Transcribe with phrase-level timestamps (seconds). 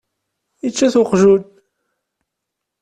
[0.67, 1.41] Ičča-t uqjun.